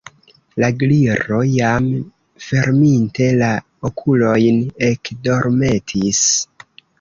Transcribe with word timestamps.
La 0.61 0.67
Gliro, 0.83 1.41
jam 1.55 1.89
ferminte 2.45 3.27
la 3.43 3.51
okulojn, 3.91 4.59
ekdormetis. 4.89 6.25